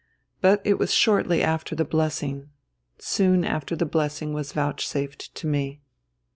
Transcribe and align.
But 0.41 0.61
it 0.65 0.79
was 0.79 0.91
shortly 0.95 1.43
after 1.43 1.75
the 1.75 1.85
blessing 1.85 2.49
soon 2.97 3.45
after 3.45 3.75
the 3.75 3.85
blessing 3.85 4.33
was 4.33 4.51
vouchsafed 4.51 5.35
to 5.35 5.45
me." 5.45 5.81